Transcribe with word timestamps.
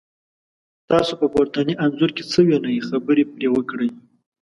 تاسو 0.89 1.13
په 1.21 1.27
پورتني 1.33 1.73
انځور 1.83 2.11
کې 2.15 2.23
څه 2.31 2.39
وینی، 2.47 2.85
خبرې 2.89 3.23
پرې 3.33 3.47
وکړئ؟ 3.51 3.89